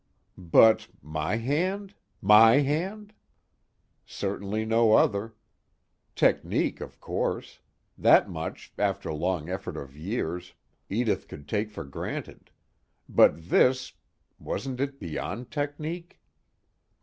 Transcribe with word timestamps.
But 0.35 0.87
my 1.03 1.35
hand 1.35 1.93
My 2.23 2.55
hand? 2.61 3.13
Certainly 4.03 4.65
no 4.65 4.93
other. 4.93 5.35
Technique 6.15 6.81
of 6.81 6.99
course; 6.99 7.59
that 7.99 8.27
much, 8.27 8.73
after 8.79 9.13
long 9.13 9.47
effort 9.47 9.77
of 9.77 9.95
years, 9.95 10.55
Edith 10.89 11.27
could 11.27 11.47
take 11.47 11.69
for 11.69 11.83
granted. 11.83 12.49
But 13.07 13.47
this 13.49 13.93
wasn't 14.39 14.79
it 14.79 14.99
beyond 14.99 15.51
technique? 15.51 16.19